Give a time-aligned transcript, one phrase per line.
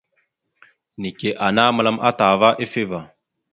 [1.01, 2.99] Neke ana məlam ataha ava ifevá.